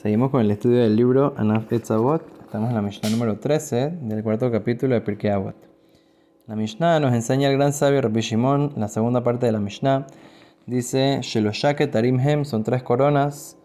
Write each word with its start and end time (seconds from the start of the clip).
Seguimos 0.00 0.30
con 0.30 0.42
el 0.42 0.50
estudio 0.52 0.78
del 0.78 0.94
libro 0.94 1.34
Anaf 1.36 1.72
Etzavot. 1.72 2.22
Estamos 2.42 2.68
en 2.68 2.76
la 2.76 2.82
Mishnah 2.82 3.10
número 3.10 3.40
13 3.40 3.98
del 4.02 4.22
cuarto 4.22 4.48
capítulo 4.48 4.94
de 4.94 5.00
Pirkei 5.00 5.32
Avot. 5.32 5.56
La 6.46 6.54
Mishnah 6.54 7.00
nos 7.00 7.12
enseña 7.14 7.48
el 7.48 7.56
gran 7.56 7.72
sabio 7.72 8.00
Rabbi 8.00 8.20
Shimon, 8.20 8.74
la 8.76 8.86
segunda 8.86 9.24
parte 9.24 9.46
de 9.46 9.50
la 9.50 9.58
Mishnah. 9.58 10.06
Dice, 10.66 11.18
Sheloshake 11.22 11.90
Tarim 11.90 12.20
Hem, 12.20 12.44
son 12.44 12.62
tres 12.62 12.84
coronas. 12.84 13.58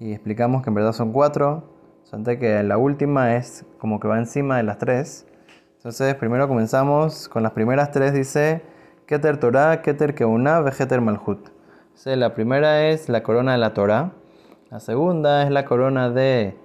Y 0.00 0.12
explicamos 0.12 0.62
que 0.62 0.70
en 0.70 0.76
verdad 0.76 0.94
son 0.94 1.12
cuatro. 1.12 1.64
Sonte 2.04 2.38
que 2.38 2.62
la 2.62 2.78
última 2.78 3.36
es 3.36 3.66
como 3.76 4.00
que 4.00 4.08
va 4.08 4.16
encima 4.16 4.56
de 4.56 4.62
las 4.62 4.78
tres. 4.78 5.26
Entonces, 5.76 6.14
primero 6.14 6.48
comenzamos 6.48 7.28
con 7.28 7.42
las 7.42 7.52
primeras 7.52 7.90
tres. 7.90 8.14
Dice, 8.14 8.62
Keter 9.04 9.36
Torah, 9.36 9.82
Keter 9.82 10.14
Keuna, 10.14 10.60
Vegeter 10.62 11.02
Malhut. 11.02 11.50
la 12.06 12.32
primera 12.32 12.88
es 12.88 13.10
la 13.10 13.22
corona 13.22 13.52
de 13.52 13.58
la 13.58 13.74
Torah. 13.74 14.14
La 14.68 14.80
segunda 14.80 15.44
es 15.44 15.50
la 15.52 15.64
corona 15.64 16.10
de 16.10 16.56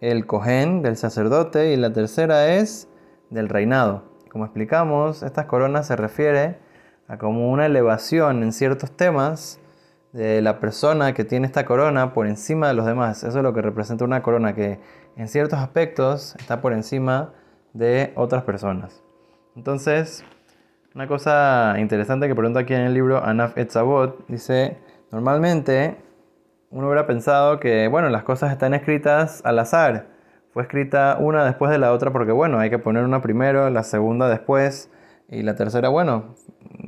el 0.00 0.26
Cohen, 0.26 0.80
del 0.80 0.96
sacerdote, 0.96 1.72
y 1.72 1.76
la 1.76 1.92
tercera 1.92 2.54
es 2.54 2.88
del 3.30 3.48
reinado. 3.48 4.04
Como 4.30 4.44
explicamos, 4.44 5.24
estas 5.24 5.46
coronas 5.46 5.88
se 5.88 5.96
refiere 5.96 6.58
a 7.08 7.18
como 7.18 7.50
una 7.50 7.66
elevación 7.66 8.44
en 8.44 8.52
ciertos 8.52 8.92
temas 8.92 9.58
de 10.12 10.40
la 10.40 10.60
persona 10.60 11.14
que 11.14 11.24
tiene 11.24 11.46
esta 11.46 11.66
corona 11.66 12.14
por 12.14 12.28
encima 12.28 12.68
de 12.68 12.74
los 12.74 12.86
demás. 12.86 13.24
Eso 13.24 13.38
es 13.38 13.42
lo 13.42 13.52
que 13.52 13.60
representa 13.60 14.04
una 14.04 14.22
corona 14.22 14.54
que 14.54 14.78
en 15.16 15.26
ciertos 15.26 15.58
aspectos 15.58 16.36
está 16.38 16.60
por 16.60 16.72
encima 16.72 17.32
de 17.72 18.12
otras 18.14 18.44
personas. 18.44 19.02
Entonces, 19.56 20.22
una 20.94 21.08
cosa 21.08 21.74
interesante 21.78 22.28
que 22.28 22.36
pregunta 22.36 22.60
aquí 22.60 22.74
en 22.74 22.82
el 22.82 22.94
libro 22.94 23.20
Anaf 23.20 23.58
Etzavot 23.58 24.24
dice, 24.28 24.78
normalmente 25.10 26.07
uno 26.70 26.86
hubiera 26.86 27.06
pensado 27.06 27.60
que, 27.60 27.88
bueno, 27.88 28.10
las 28.10 28.24
cosas 28.24 28.52
están 28.52 28.74
escritas 28.74 29.40
al 29.44 29.58
azar. 29.58 30.06
Fue 30.52 30.62
escrita 30.62 31.16
una 31.18 31.44
después 31.44 31.70
de 31.70 31.78
la 31.78 31.92
otra 31.92 32.12
porque, 32.12 32.32
bueno, 32.32 32.58
hay 32.58 32.70
que 32.70 32.78
poner 32.78 33.04
una 33.04 33.22
primero, 33.22 33.70
la 33.70 33.82
segunda 33.82 34.28
después 34.28 34.90
y 35.28 35.42
la 35.42 35.54
tercera, 35.54 35.88
bueno, 35.88 36.34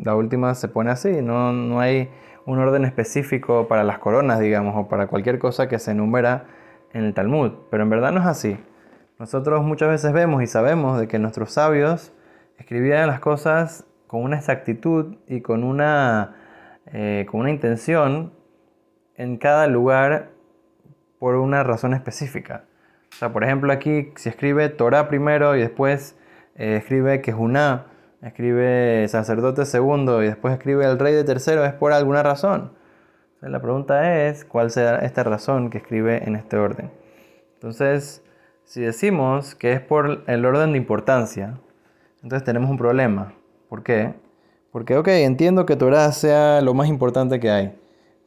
la 0.02 0.14
última 0.14 0.54
se 0.54 0.68
pone 0.68 0.90
así. 0.90 1.22
No, 1.22 1.52
no 1.52 1.80
hay 1.80 2.10
un 2.46 2.58
orden 2.58 2.84
específico 2.84 3.68
para 3.68 3.84
las 3.84 3.98
coronas, 3.98 4.40
digamos, 4.40 4.74
o 4.76 4.88
para 4.88 5.06
cualquier 5.06 5.38
cosa 5.38 5.68
que 5.68 5.78
se 5.78 5.92
enumera 5.92 6.46
en 6.92 7.04
el 7.04 7.14
Talmud. 7.14 7.52
Pero 7.70 7.82
en 7.82 7.90
verdad 7.90 8.12
no 8.12 8.20
es 8.20 8.26
así. 8.26 8.58
Nosotros 9.18 9.62
muchas 9.62 9.88
veces 9.88 10.12
vemos 10.12 10.42
y 10.42 10.46
sabemos 10.46 10.98
de 10.98 11.08
que 11.08 11.18
nuestros 11.18 11.52
sabios 11.52 12.12
escribían 12.58 13.06
las 13.06 13.20
cosas 13.20 13.86
con 14.06 14.22
una 14.22 14.36
exactitud 14.36 15.16
y 15.26 15.40
con 15.40 15.62
una, 15.62 16.36
eh, 16.86 17.26
con 17.30 17.40
una 17.40 17.50
intención 17.50 18.32
en 19.20 19.36
cada 19.36 19.66
lugar 19.66 20.30
por 21.18 21.34
una 21.34 21.62
razón 21.62 21.92
específica. 21.92 22.64
O 23.12 23.16
sea, 23.16 23.32
por 23.34 23.44
ejemplo, 23.44 23.70
aquí 23.70 24.12
si 24.16 24.30
escribe 24.30 24.70
Torah 24.70 25.08
primero 25.08 25.54
y 25.56 25.60
después 25.60 26.16
eh, 26.54 26.76
escribe 26.76 27.20
Kejuná, 27.20 27.84
escribe 28.22 29.06
sacerdote 29.08 29.66
segundo 29.66 30.22
y 30.22 30.26
después 30.26 30.54
escribe 30.54 30.86
el 30.86 30.98
rey 30.98 31.12
de 31.12 31.24
tercero, 31.24 31.66
es 31.66 31.74
por 31.74 31.92
alguna 31.92 32.22
razón. 32.22 32.72
la 33.42 33.60
pregunta 33.60 34.26
es, 34.26 34.46
¿cuál 34.46 34.70
será 34.70 35.00
esta 35.00 35.22
razón 35.22 35.68
que 35.68 35.78
escribe 35.78 36.24
en 36.26 36.34
este 36.34 36.56
orden? 36.56 36.90
Entonces, 37.54 38.24
si 38.64 38.80
decimos 38.80 39.54
que 39.54 39.72
es 39.72 39.82
por 39.82 40.24
el 40.28 40.46
orden 40.46 40.72
de 40.72 40.78
importancia, 40.78 41.58
entonces 42.22 42.44
tenemos 42.44 42.70
un 42.70 42.78
problema. 42.78 43.34
¿Por 43.68 43.82
qué? 43.82 44.14
Porque, 44.72 44.96
ok, 44.96 45.08
entiendo 45.08 45.66
que 45.66 45.76
Torah 45.76 46.10
sea 46.12 46.62
lo 46.62 46.72
más 46.72 46.88
importante 46.88 47.38
que 47.38 47.50
hay. 47.50 47.79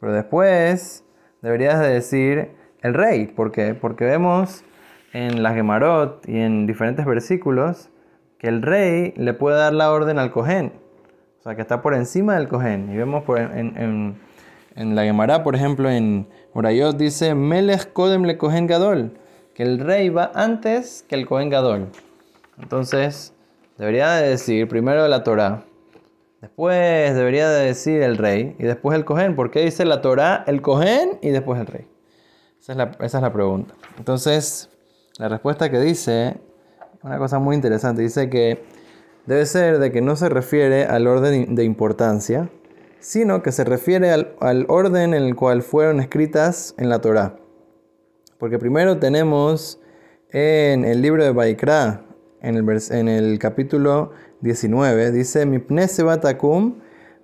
Pero 0.03 0.15
después 0.15 1.05
deberías 1.41 1.79
de 1.79 1.87
decir 1.87 2.51
el 2.81 2.93
rey. 2.93 3.27
¿Por 3.27 3.53
qué? 3.53 3.73
Porque 3.73 4.03
vemos 4.03 4.65
en 5.13 5.41
la 5.41 5.53
Gemarot 5.53 6.27
y 6.27 6.41
en 6.41 6.67
diferentes 6.67 7.05
versículos 7.05 7.89
que 8.37 8.49
el 8.49 8.63
rey 8.63 9.13
le 9.15 9.33
puede 9.33 9.55
dar 9.55 9.71
la 9.71 9.93
orden 9.93 10.19
al 10.19 10.30
Cohen. 10.31 10.73
O 11.39 11.43
sea, 11.43 11.55
que 11.55 11.61
está 11.61 11.81
por 11.81 11.93
encima 11.93 12.36
del 12.36 12.49
Cohen. 12.49 12.92
Y 12.92 12.97
vemos 12.97 13.23
en, 13.30 14.17
la 14.75 15.03
Gemara, 15.03 15.42
por 15.42 15.55
ejemplo, 15.55 15.89
en 15.89 16.27
Morayot 16.53 16.97
dice, 16.97 17.33
Melech 17.33 17.93
Kodem 17.93 18.23
le 18.23 18.37
Cohen 18.37 18.67
Gadol. 18.67 19.13
Que 19.53 19.63
el 19.63 19.80
rey 19.80 20.09
va 20.09 20.33
antes 20.36 21.05
que 21.08 21.15
el 21.15 21.25
Cohen 21.25 21.49
Gadol. 21.49 21.87
Entonces, 22.61 23.33
debería 23.77 24.11
de 24.15 24.31
decir 24.31 24.67
primero 24.67 25.08
la 25.08 25.23
Torah 25.23 25.63
Después 26.43 27.15
debería 27.15 27.49
de 27.49 27.67
decir 27.67 28.02
el 28.02 28.17
rey 28.17 28.58
y 28.59 28.64
después 28.64 28.98
el 28.98 29.05
cohen. 29.05 29.33
¿Por 29.33 29.49
qué 29.49 29.61
dice 29.61 29.86
la 29.86 30.02
Torah 30.02 30.43
el 30.45 30.61
cohen 30.61 31.17
y 31.21 31.30
después 31.30 31.58
el 31.58 31.67
rey? 31.67 31.87
Esa 32.59 32.73
es, 32.73 32.77
la, 32.77 32.92
esa 32.99 33.17
es 33.20 33.21
la 33.21 33.31
pregunta. 33.31 33.76
Entonces, 33.98 34.70
la 35.17 35.30
respuesta 35.30 35.71
que 35.71 35.80
dice, 35.80 36.36
una 37.02 37.17
cosa 37.17 37.39
muy 37.39 37.55
interesante, 37.55 38.02
dice 38.02 38.30
que 38.30 38.61
debe 39.26 39.45
ser 39.45 39.80
de 39.80 39.93
que 39.93 40.02
no 40.02 40.17
se 40.17 40.27
refiere 40.27 40.83
al 40.83 41.08
orden 41.08 41.55
de 41.55 41.64
importancia, 41.64 42.49
sino 42.99 43.42
que 43.42 43.54
se 43.54 43.64
refiere 43.64 44.11
al, 44.11 44.65
orden 44.67 45.14
en 45.14 45.23
el 45.23 45.37
cual 45.37 45.61
fueron 45.61 46.02
escritas 46.02 46.75
en 46.77 46.89
la 46.89 46.99
Torah. 46.99 47.37
Porque 48.37 48.60
primero 48.60 48.99
tenemos 48.99 49.80
en 50.30 50.83
el 50.83 51.02
libro 51.02 51.23
de 51.23 51.31
Baikra, 51.31 52.02
en 52.43 52.55
el, 52.55 52.80
en 52.92 53.08
el 53.08 53.39
capítulo 53.39 54.11
19, 54.42 55.11
dice, 55.11 55.45
Mipne 55.45 55.87
sebatakum 55.87 56.76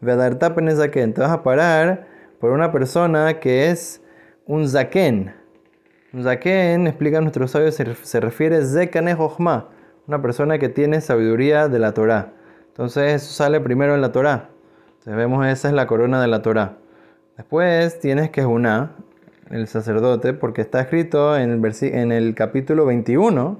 vedarta 0.02 0.56
zaken. 0.76 1.14
Te 1.14 1.22
vas 1.22 1.32
a 1.32 1.44
parar 1.44 2.08
por 2.40 2.52
una 2.52 2.72
persona 2.72 3.40
que 3.40 3.70
es 3.70 4.02
un 4.48 4.68
zaken. 4.68 5.34
Un 6.14 6.24
zaken, 6.24 6.88
explica 6.88 7.22
nuestros 7.22 7.52
sabios, 7.52 7.76
se, 7.76 8.20
refiere 8.20 8.58
a 8.58 8.66
zekane 8.66 9.16
una 10.08 10.22
persona 10.22 10.58
que 10.58 10.70
tiene 10.70 11.02
sabiduría 11.02 11.68
de 11.68 11.80
la 11.80 11.94
Torah. 11.94 12.34
Entonces 12.70 13.22
eso 13.22 13.34
sale 13.34 13.60
primero 13.60 13.94
en 13.94 14.02
la 14.02 14.12
Torah. 14.12 14.50
Entonces 14.88 15.16
vemos 15.16 15.46
esa 15.46 15.68
es 15.68 15.74
la 15.74 15.86
corona 15.86 16.22
de 16.22 16.28
la 16.28 16.42
Torah. 16.42 16.78
Después 17.38 18.00
tienes 18.00 18.32
que 18.32 18.46
una 18.46 18.96
el 19.52 19.68
sacerdote, 19.68 20.34
porque 20.34 20.62
está 20.62 20.80
escrito 20.82 21.36
en 21.36 21.52
el, 21.52 21.76
en 21.82 22.12
el 22.12 22.36
capítulo 22.36 22.86
21 22.86 23.58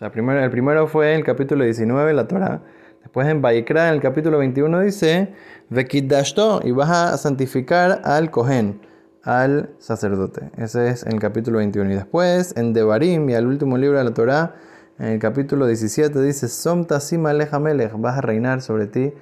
sea, 0.00 0.10
primero, 0.10 0.42
el 0.42 0.50
primero 0.50 0.86
fue 0.86 1.14
el 1.14 1.24
capítulo 1.24 1.62
19, 1.62 2.14
la 2.14 2.26
Torah. 2.26 2.62
Después 3.02 3.28
en 3.28 3.42
Baikra, 3.42 3.88
en 3.88 3.94
el 3.96 4.00
capítulo 4.00 4.38
21, 4.38 4.80
dice, 4.80 5.34
Vekidashto, 5.68 6.62
y 6.64 6.70
vas 6.70 6.88
a 6.88 7.18
santificar 7.18 8.00
al 8.04 8.30
Cohen, 8.30 8.80
al 9.24 9.68
sacerdote. 9.78 10.52
Ese 10.56 10.88
es 10.88 11.04
el 11.04 11.20
capítulo 11.20 11.58
21. 11.58 11.92
Y 11.92 11.94
después, 11.96 12.56
en 12.56 12.72
Devarim, 12.72 13.28
y 13.28 13.34
al 13.34 13.46
último 13.46 13.76
libro 13.76 13.98
de 13.98 14.04
la 14.04 14.14
Torah, 14.14 14.54
en 14.98 15.08
el 15.08 15.18
capítulo 15.18 15.66
17, 15.66 16.18
dice, 16.22 16.48
Somta 16.48 16.98
Melech, 17.18 17.92
vas 17.98 18.16
a 18.16 18.22
reinar 18.22 18.62
sobre 18.62 18.86
ti 18.86 19.12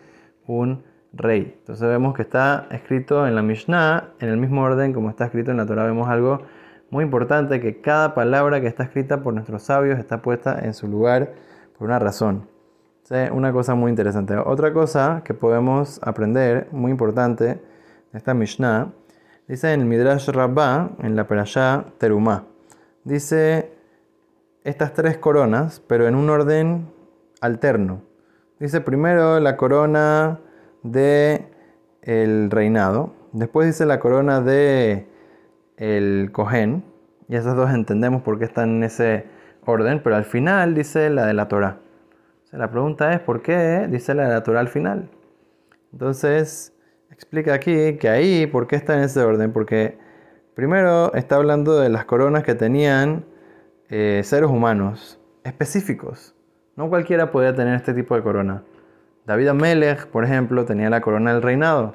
un 0.46 0.84
rey. 1.12 1.56
Entonces 1.58 1.88
vemos 1.88 2.14
que 2.14 2.22
está 2.22 2.68
escrito 2.70 3.26
en 3.26 3.34
la 3.34 3.42
Mishnah, 3.42 4.10
en 4.20 4.28
el 4.28 4.36
mismo 4.36 4.62
orden 4.62 4.92
como 4.92 5.10
está 5.10 5.24
escrito 5.24 5.50
en 5.50 5.56
la 5.56 5.66
Torah, 5.66 5.82
vemos 5.82 6.08
algo 6.08 6.42
muy 6.90 7.04
importante 7.04 7.60
que 7.60 7.80
cada 7.80 8.14
palabra 8.14 8.60
que 8.60 8.66
está 8.66 8.84
escrita 8.84 9.22
por 9.22 9.34
nuestros 9.34 9.62
sabios 9.62 9.98
está 9.98 10.22
puesta 10.22 10.58
en 10.60 10.74
su 10.74 10.88
lugar 10.88 11.34
por 11.78 11.88
una 11.88 11.98
razón. 11.98 12.48
Una 13.32 13.52
cosa 13.52 13.74
muy 13.74 13.88
interesante. 13.88 14.36
Otra 14.36 14.74
cosa 14.74 15.22
que 15.24 15.32
podemos 15.32 15.98
aprender, 16.02 16.68
muy 16.72 16.90
importante, 16.90 17.44
de 17.44 18.18
esta 18.18 18.34
Mishnah, 18.34 18.92
dice 19.46 19.72
en 19.72 19.80
el 19.80 19.86
Midrash 19.86 20.28
Rabbah, 20.28 20.90
en 21.02 21.16
la 21.16 21.26
Perashá 21.26 21.86
Terumá. 21.96 22.44
Dice 23.04 23.72
estas 24.64 24.92
tres 24.92 25.16
coronas, 25.16 25.82
pero 25.86 26.06
en 26.06 26.16
un 26.16 26.28
orden 26.28 26.90
alterno. 27.40 28.02
Dice 28.60 28.82
primero 28.82 29.40
la 29.40 29.56
corona 29.56 30.40
de 30.82 31.46
el 32.02 32.50
reinado, 32.50 33.14
después 33.32 33.66
dice 33.68 33.86
la 33.86 34.00
corona 34.00 34.42
de 34.42 35.08
el 35.78 36.30
Cohen, 36.32 36.84
y 37.28 37.36
esas 37.36 37.56
dos 37.56 37.70
entendemos 37.70 38.22
por 38.22 38.38
qué 38.38 38.44
están 38.44 38.76
en 38.76 38.84
ese 38.84 39.26
orden, 39.64 40.00
pero 40.02 40.16
al 40.16 40.24
final 40.24 40.74
dice 40.74 41.10
la 41.10 41.26
de 41.26 41.34
la 41.34 41.48
Torah. 41.48 41.78
la 42.52 42.70
pregunta 42.70 43.12
es 43.12 43.20
por 43.20 43.42
qué 43.42 43.86
dice 43.88 44.14
la 44.14 44.24
de 44.24 44.34
la 44.34 44.42
Torah 44.42 44.60
al 44.60 44.68
final. 44.68 45.10
Entonces, 45.92 46.74
explica 47.10 47.54
aquí 47.54 47.96
que 47.98 48.08
ahí, 48.08 48.46
¿por 48.46 48.66
qué 48.66 48.76
está 48.76 48.96
en 48.96 49.04
ese 49.04 49.20
orden? 49.20 49.52
Porque 49.52 49.98
primero 50.54 51.12
está 51.14 51.36
hablando 51.36 51.78
de 51.78 51.88
las 51.88 52.04
coronas 52.04 52.42
que 52.42 52.54
tenían 52.54 53.24
eh, 53.88 54.22
seres 54.24 54.50
humanos 54.50 55.20
específicos. 55.44 56.34
No 56.76 56.88
cualquiera 56.88 57.30
podía 57.30 57.54
tener 57.54 57.74
este 57.74 57.94
tipo 57.94 58.14
de 58.14 58.22
corona. 58.22 58.62
David 59.26 59.48
Amelech, 59.48 60.06
por 60.06 60.24
ejemplo, 60.24 60.64
tenía 60.64 60.88
la 60.90 61.00
corona 61.00 61.34
del 61.34 61.42
reinado 61.42 61.94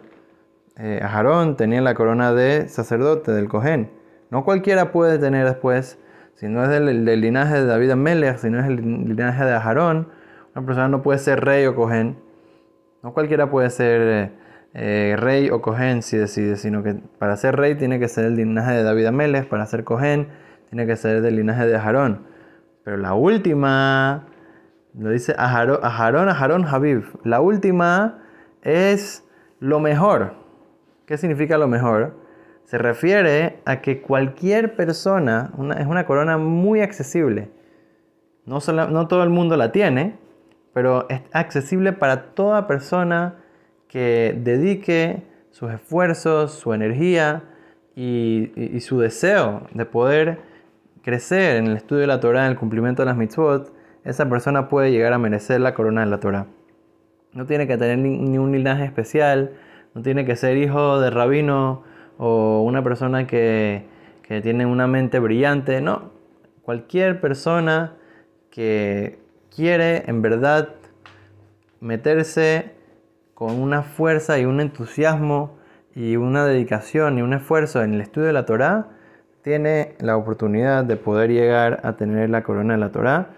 eh, 0.77 0.99
Aarón 1.03 1.55
tenía 1.55 1.81
la 1.81 1.93
corona 1.93 2.33
de 2.33 2.67
sacerdote, 2.67 3.31
del 3.31 3.47
Cohen. 3.47 3.91
No 4.31 4.43
cualquiera 4.43 4.91
puede 4.91 5.19
tener 5.19 5.45
después, 5.45 5.99
si 6.33 6.47
no 6.47 6.63
es 6.63 6.69
del, 6.69 7.05
linaje 7.05 7.55
de 7.55 7.65
David 7.65 7.91
Amelech, 7.91 8.37
si 8.37 8.49
no 8.49 8.59
es 8.59 8.65
el 8.65 8.77
linaje 8.77 9.45
de 9.45 9.53
Aarón, 9.53 10.09
una 10.55 10.65
persona 10.65 10.87
no 10.87 11.01
puede 11.01 11.19
ser 11.19 11.43
rey 11.43 11.65
o 11.65 11.75
Cohen. 11.75 12.17
No 13.03 13.13
cualquiera 13.13 13.49
puede 13.49 13.69
ser 13.69 14.01
eh, 14.01 14.31
eh, 14.73 15.15
rey 15.17 15.49
o 15.51 15.61
Cohen 15.61 16.01
si 16.01 16.17
decide, 16.17 16.55
sino 16.55 16.81
que 16.81 16.95
para 17.19 17.37
ser 17.37 17.55
rey 17.55 17.75
tiene 17.75 17.99
que 17.99 18.07
ser 18.07 18.25
el 18.25 18.35
linaje 18.35 18.73
de 18.73 18.83
David 18.83 19.05
Amelech, 19.07 19.47
para 19.47 19.65
ser 19.65 19.83
Cohen 19.83 20.29
tiene 20.69 20.87
que 20.87 20.95
ser 20.95 21.21
del 21.21 21.35
linaje 21.35 21.67
de 21.67 21.75
Aharón. 21.75 22.25
Pero 22.83 22.97
la 22.97 23.13
última, 23.13 24.25
lo 24.97 25.11
dice 25.11 25.35
Aharón, 25.37 25.79
Aharón, 25.83 26.65
Habib. 26.65 27.03
La 27.23 27.41
última 27.41 28.23
es 28.63 29.23
lo 29.59 29.79
mejor. 29.79 30.42
¿Qué 31.13 31.19
significa 31.19 31.59
lo 31.59 31.67
mejor? 31.67 32.15
Se 32.63 32.79
refiere 32.79 33.59
a 33.65 33.81
que 33.81 34.01
cualquier 34.01 34.75
persona, 34.75 35.51
es 35.77 35.85
una 35.85 36.07
corona 36.07 36.39
muy 36.39 36.81
accesible. 36.81 37.51
No, 38.47 38.57
no 38.89 39.07
todo 39.07 39.21
el 39.21 39.29
mundo 39.29 39.55
la 39.55 39.71
tiene, 39.71 40.17
pero 40.73 41.07
es 41.09 41.21
accesible 41.31 41.93
para 41.93 42.33
toda 42.33 42.65
persona 42.65 43.35
que 43.87 44.35
dedique 44.43 45.21
sus 45.51 45.71
esfuerzos, 45.71 46.53
su 46.53 46.73
energía 46.73 47.43
y, 47.95 48.79
su 48.79 48.99
deseo 48.99 49.67
de 49.71 49.85
poder 49.85 50.39
crecer 51.03 51.57
en 51.57 51.67
el 51.67 51.77
estudio 51.77 52.01
de 52.01 52.07
la 52.07 52.21
Torah, 52.21 52.45
en 52.45 52.53
el 52.53 52.57
cumplimiento 52.57 53.03
de 53.03 53.05
las 53.05 53.17
mitzvot, 53.17 53.71
esa 54.03 54.27
persona 54.27 54.67
puede 54.67 54.91
llegar 54.91 55.13
a 55.13 55.19
merecer 55.19 55.61
la 55.61 55.75
corona 55.75 56.01
de 56.01 56.07
la 56.07 56.19
Torah. 56.19 56.47
No 57.33 57.45
tiene 57.45 57.67
que 57.67 57.77
tener 57.77 57.99
ni, 57.99 58.39
un 58.39 58.51
linaje 58.51 58.83
especial, 58.83 59.51
no 59.93 60.01
tiene 60.01 60.25
que 60.25 60.35
ser 60.35 60.57
hijo 60.57 60.99
de 60.99 61.09
rabino 61.09 61.83
o 62.17 62.61
una 62.63 62.83
persona 62.83 63.27
que, 63.27 63.85
que 64.23 64.41
tiene 64.41 64.65
una 64.65 64.87
mente 64.87 65.19
brillante, 65.19 65.81
no. 65.81 66.11
Cualquier 66.63 67.19
persona 67.19 67.95
que 68.49 69.19
quiere 69.53 70.03
en 70.07 70.21
verdad 70.21 70.69
meterse 71.79 72.71
con 73.33 73.59
una 73.59 73.83
fuerza 73.83 74.39
y 74.39 74.45
un 74.45 74.61
entusiasmo 74.61 75.57
y 75.95 76.15
una 76.15 76.45
dedicación 76.45 77.17
y 77.17 77.21
un 77.21 77.33
esfuerzo 77.33 77.83
en 77.83 77.93
el 77.95 78.01
estudio 78.01 78.27
de 78.27 78.33
la 78.33 78.45
Torá, 78.45 78.87
tiene 79.43 79.95
la 79.99 80.15
oportunidad 80.15 80.85
de 80.85 80.95
poder 80.95 81.29
llegar 81.29 81.81
a 81.83 81.97
tener 81.97 82.29
la 82.29 82.43
corona 82.43 82.73
de 82.75 82.79
la 82.79 82.91
Torá. 82.91 83.29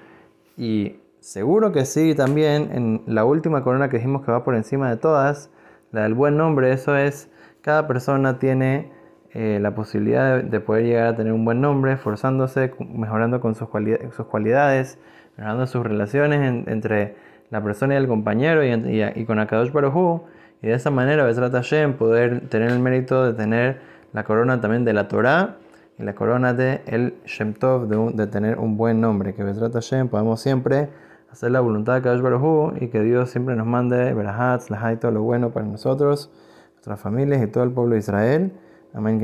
Y 0.56 1.00
seguro 1.20 1.72
que 1.72 1.86
sí, 1.86 2.14
también 2.14 2.70
en 2.72 3.02
la 3.08 3.26
última 3.26 3.64
corona 3.64 3.90
que 3.90 3.98
dijimos 3.98 4.24
que 4.24 4.32
va 4.32 4.44
por 4.44 4.56
encima 4.56 4.90
de 4.90 4.98
todas, 4.98 5.50
la 5.96 6.04
del 6.04 6.14
buen 6.14 6.36
nombre, 6.36 6.74
eso 6.74 6.96
es, 6.98 7.30
cada 7.62 7.88
persona 7.88 8.38
tiene 8.38 8.92
eh, 9.34 9.60
la 9.62 9.74
posibilidad 9.74 10.44
de, 10.44 10.60
poder 10.60 10.84
llegar 10.84 11.08
a 11.08 11.16
tener 11.16 11.32
un 11.32 11.46
buen 11.46 11.62
nombre, 11.62 11.94
esforzándose, 11.94 12.74
mejorando 12.80 13.40
con 13.40 13.56
sus, 13.56 13.70
cualidades, 13.70 15.00
mejorando 15.38 15.66
sus 15.68 15.86
relaciones 15.86 16.68
entre 16.68 17.16
la 17.50 17.64
persona 17.64 17.94
y 17.94 17.98
el 17.98 18.08
compañero 18.08 18.62
y, 18.64 19.26
con 19.26 19.40
Akadosh 19.40 19.72
Baruj 19.72 20.24
y 20.62 20.68
de 20.68 20.74
esa 20.74 20.92
manera 20.92 21.24
Besrat 21.24 21.54
Hashem 21.54 21.94
poder 21.94 22.50
tener 22.50 22.72
el 22.72 22.80
mérito 22.80 23.26
de 23.26 23.34
tener 23.34 23.80
la 24.12 24.26
corona 24.26 24.60
también 24.60 24.84
de 24.84 24.92
la 24.92 25.08
Torah 25.08 25.56
y 25.98 26.04
la 26.04 26.14
corona 26.14 26.54
de 26.54 26.82
el 26.88 27.16
Shem 27.26 27.54
Tov 27.54 27.88
de, 27.88 28.28
tener 28.28 28.60
un 28.60 28.76
buen 28.76 29.00
nombre. 29.00 29.34
Que 29.34 29.44
Besrat 29.44 29.74
Hashem 29.74 30.10
podamos 30.10 30.42
siempre 30.42 30.90
hacer 31.36 31.52
la 31.52 31.60
voluntad 31.60 31.94
de 31.94 32.00
Akadosh 32.00 32.22
Baruj 32.22 32.82
y 32.82 32.88
que 32.88 33.02
Dios 33.02 33.30
siempre 33.30 33.58
nos 33.58 33.68
mande 33.68 34.14
Berahat, 34.14 34.62
y 34.94 34.96
todo 34.96 35.12
lo 35.12 35.22
bueno 35.22 35.52
para 35.52 35.66
nosotros 35.66 36.32
nuestras 36.76 37.00
familias 37.00 37.44
y 37.44 37.48
todo 37.48 37.66
el 37.66 37.72
pueblo 37.72 37.94
de 37.94 38.00
Israel. 38.00 38.54
Amén 38.94 39.20